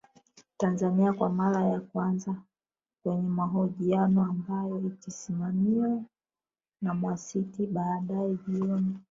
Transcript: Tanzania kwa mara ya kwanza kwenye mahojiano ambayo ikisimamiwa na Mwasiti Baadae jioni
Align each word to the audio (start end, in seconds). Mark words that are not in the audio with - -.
Tanzania 0.57 1.13
kwa 1.13 1.29
mara 1.29 1.65
ya 1.65 1.79
kwanza 1.79 2.35
kwenye 3.03 3.29
mahojiano 3.29 4.23
ambayo 4.23 4.79
ikisimamiwa 4.87 6.03
na 6.81 6.93
Mwasiti 6.93 7.67
Baadae 7.67 8.37
jioni 8.47 8.95